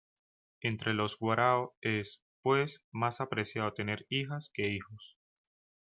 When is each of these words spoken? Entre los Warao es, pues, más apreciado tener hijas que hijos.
Entre 0.61 0.95
los 0.95 1.17
Warao 1.19 1.75
es, 1.81 2.23
pues, 2.41 2.81
más 2.91 3.21
apreciado 3.21 3.75
tener 3.75 4.07
hijas 4.09 4.49
que 4.51 4.67
hijos. 4.73 5.15